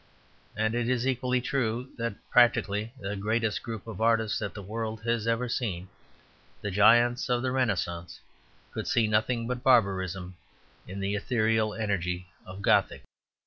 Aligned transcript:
And 0.55 0.73
it 0.73 0.89
is 0.89 1.05
equally 1.05 1.39
true 1.41 1.91
that 1.99 2.15
practically 2.31 2.91
the 2.99 3.15
greatest 3.15 3.61
group 3.61 3.85
of 3.85 4.01
artists 4.01 4.39
that 4.39 4.55
the 4.55 4.63
world 4.63 5.03
has 5.03 5.27
ever 5.27 5.47
seen, 5.47 5.89
the 6.63 6.71
giants 6.71 7.29
of 7.29 7.43
the 7.43 7.51
Renaissance, 7.51 8.19
could 8.71 8.87
see 8.87 9.05
nothing 9.05 9.45
but 9.45 9.61
barbarism 9.61 10.37
in 10.87 11.01
the 11.01 11.13
ethereal 11.13 11.75
energy 11.75 12.25
of 12.47 12.63
Gothic. 12.63 13.03